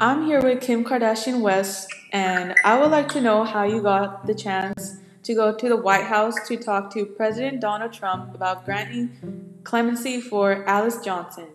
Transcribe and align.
I'm 0.00 0.26
here 0.26 0.40
with 0.40 0.60
Kim 0.60 0.84
Kardashian 0.84 1.40
West, 1.40 1.92
and 2.12 2.54
I 2.64 2.80
would 2.80 2.92
like 2.92 3.08
to 3.08 3.20
know 3.20 3.42
how 3.42 3.64
you 3.64 3.82
got 3.82 4.28
the 4.28 4.34
chance 4.34 4.98
to 5.24 5.34
go 5.34 5.52
to 5.52 5.68
the 5.68 5.76
White 5.76 6.04
House 6.04 6.36
to 6.46 6.56
talk 6.56 6.94
to 6.94 7.04
President 7.04 7.60
Donald 7.60 7.92
Trump 7.92 8.32
about 8.32 8.64
granting 8.64 9.58
clemency 9.64 10.20
for 10.20 10.64
Alice 10.68 10.98
Johnson. 11.04 11.48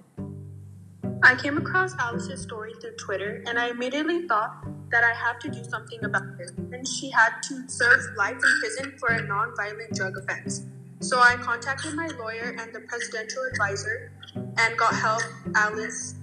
I 1.24 1.36
came 1.36 1.57
across 1.57 1.96
Alice's 1.98 2.42
story 2.42 2.74
through 2.82 2.98
Twitter, 2.98 3.42
and 3.48 3.57
I 3.57 3.70
immediately 3.70 4.28
thought 4.28 4.66
that 4.91 5.05
I 5.05 5.14
have 5.14 5.39
to 5.39 5.50
do 5.50 5.64
something 5.64 6.04
about 6.04 6.38
this. 6.38 6.52
And 6.74 6.86
she 6.86 7.10
had 7.11 7.41
to 7.44 7.64
serve 7.69 8.02
life 8.18 8.36
in 8.36 8.60
prison 8.60 8.97
for 9.00 9.07
a 9.07 9.25
non-violent 9.25 9.94
drug 9.94 10.18
offense. 10.18 10.66
So 11.00 11.18
I 11.18 11.36
contacted 11.38 11.94
my 11.94 12.07
lawyer 12.19 12.54
and 12.60 12.75
the 12.75 12.82
presidential 12.82 13.44
advisor 13.54 14.11
and 14.36 14.78
got 14.78 14.94
help 14.94 15.21
Alice 15.55 16.16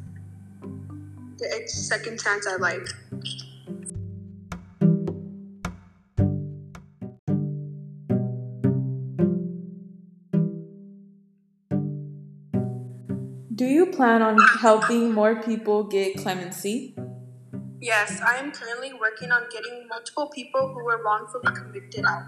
the 1.41 1.69
second 1.69 2.21
chance 2.21 2.47
at 2.47 2.61
life. 2.61 2.93
Do 13.55 13.67
you 13.67 13.87
plan 13.87 14.23
on 14.23 14.39
helping 14.61 15.13
more 15.13 15.43
people 15.43 15.85
get 15.85 16.17
clemency? 16.17 16.95
Yes, 17.81 18.21
I 18.21 18.37
am 18.37 18.53
currently 18.53 18.93
working 18.95 19.33
on 19.33 19.43
getting 19.51 19.87
multiple 19.89 20.29
people 20.29 20.69
who 20.69 20.85
were 20.85 21.03
wrongfully 21.03 21.55
convicted 21.55 22.05
out. 22.07 22.25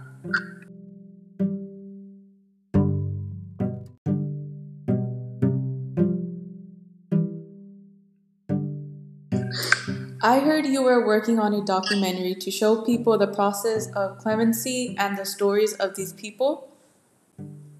I 10.25 10.39
heard 10.39 10.67
you 10.67 10.85
were 10.85 11.05
working 11.05 11.41
on 11.41 11.53
a 11.53 11.65
documentary 11.65 12.37
to 12.37 12.51
show 12.53 12.83
people 12.83 13.19
the 13.19 13.27
process 13.27 13.91
of 13.91 14.19
clemency 14.19 14.95
and 14.97 15.19
the 15.19 15.27
stories 15.27 15.73
of 15.73 15.97
these 15.97 16.13
people. 16.13 16.69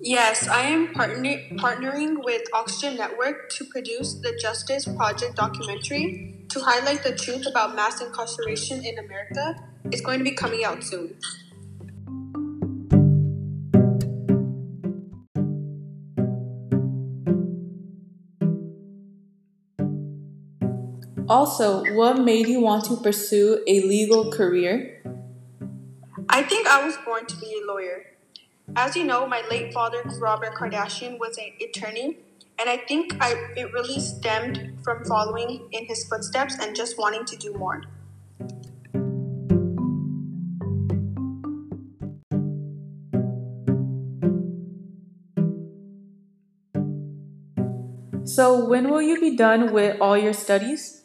Yes, 0.01 0.49
I 0.49 0.63
am 0.63 0.93
partner- 0.93 1.39
partnering 1.55 2.25
with 2.25 2.43
Oxygen 2.53 2.97
Network 2.97 3.49
to 3.51 3.65
produce 3.65 4.15
the 4.15 4.37
Justice 4.43 4.87
Project 4.87 5.37
documentary 5.37 6.35
to 6.49 6.59
highlight 6.59 7.05
the 7.05 7.15
truth 7.15 7.47
about 7.47 7.77
mass 7.77 8.01
incarceration 8.01 8.85
in 8.85 8.99
America. 8.99 9.63
It's 9.85 10.01
going 10.03 10.19
to 10.19 10.25
be 10.25 10.33
coming 10.33 10.65
out 10.65 10.83
soon. 10.83 11.15
Also, 21.29 21.85
what 21.95 22.19
made 22.19 22.49
you 22.49 22.61
want 22.61 22.85
to 22.85 22.97
pursue 22.97 23.63
a 23.67 23.81
legal 23.83 24.33
career? 24.33 25.03
I 26.29 26.43
think 26.43 26.67
I 26.67 26.85
was 26.85 26.97
born 27.05 27.27
to 27.27 27.37
be 27.37 27.61
a 27.63 27.67
lawyer. 27.67 28.07
As 28.75 28.97
you 28.97 29.05
know, 29.05 29.27
my 29.27 29.43
late 29.51 29.73
father, 29.73 30.03
Robert 30.19 30.55
Kardashian, 30.55 31.19
was 31.19 31.39
an 31.39 31.53
attorney, 31.63 32.19
and 32.59 32.69
I 32.69 32.79
think 32.79 33.17
I, 33.21 33.35
it 33.57 33.73
really 33.73 34.01
stemmed 34.01 34.79
from 34.83 35.05
following 35.05 35.69
in 35.73 35.87
his 35.87 36.05
footsteps 36.09 36.57
and 36.59 36.75
just 36.75 36.99
wanting 36.99 37.25
to 37.27 37.37
do 37.37 37.55
more. 37.55 37.83
So, 48.25 48.65
when 48.65 48.89
will 48.89 49.03
you 49.03 49.21
be 49.21 49.37
done 49.37 49.73
with 49.73 50.01
all 50.01 50.17
your 50.17 50.33
studies? 50.33 51.02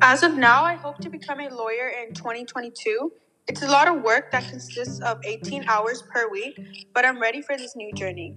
As 0.00 0.22
of 0.22 0.36
now, 0.36 0.62
I 0.62 0.74
hope 0.74 0.98
to 0.98 1.10
become 1.10 1.40
a 1.40 1.48
lawyer 1.48 1.88
in 1.88 2.14
2022. 2.14 3.12
It's 3.48 3.62
a 3.62 3.68
lot 3.68 3.88
of 3.88 4.02
work 4.02 4.30
that 4.30 4.48
consists 4.48 5.00
of 5.00 5.18
18 5.24 5.64
hours 5.68 6.02
per 6.02 6.28
week, 6.30 6.86
but 6.94 7.04
I'm 7.04 7.20
ready 7.20 7.42
for 7.42 7.56
this 7.56 7.74
new 7.74 7.92
journey. 7.94 8.36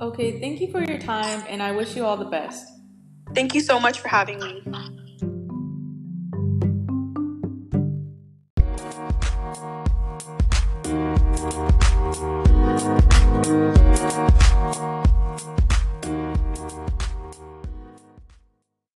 Okay, 0.00 0.40
thank 0.40 0.60
you 0.60 0.70
for 0.70 0.82
your 0.82 0.98
time, 0.98 1.44
and 1.48 1.62
I 1.62 1.72
wish 1.72 1.94
you 1.94 2.06
all 2.06 2.16
the 2.16 2.24
best. 2.24 2.64
Thank 3.34 3.54
you 3.54 3.60
so 3.60 3.78
much 3.78 4.00
for 4.00 4.08
having 4.08 4.38
me. 4.38 4.62